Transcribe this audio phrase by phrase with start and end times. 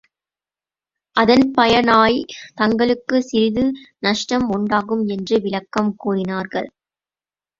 [1.15, 3.65] அதன் பயனாய்த் தங்களுக்குச் சிறிது
[3.99, 6.69] நஷ்டம் உண்டாகும் என்று விளக்கம் கூறினார்கள்.